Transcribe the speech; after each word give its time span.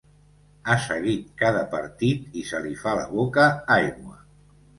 Ha 0.67 0.77
seguit 0.85 1.27
cada 1.41 1.61
partit 1.73 2.39
i 2.41 2.47
se 2.53 2.63
li 2.65 2.73
fa 2.81 2.95
la 3.01 3.05
boca 3.13 3.45
aigua. 3.79 4.19